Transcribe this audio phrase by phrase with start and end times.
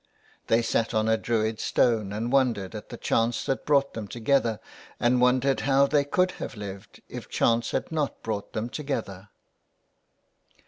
[0.47, 4.59] They sat on a druid stone and wondered at the chance that brought them together,
[4.99, 9.29] and wondered how they could have lived if chance had not brought them together.